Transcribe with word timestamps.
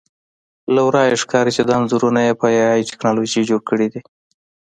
له 0.73 0.81
ورایه 0.87 1.19
ښکاري 1.21 1.51
چې 1.57 1.61
دا 1.63 1.73
انځورونه 1.79 2.19
یې 2.27 2.33
په 2.39 2.47
اې 2.53 2.61
ائ 2.73 2.81
ټکنالوژي 2.91 3.41
جوړ 3.49 3.61
کړي 3.69 3.87
دي 3.93 4.01